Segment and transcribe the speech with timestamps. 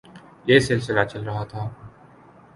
[0.45, 1.69] یہ سلسلہ چل رہا تھا۔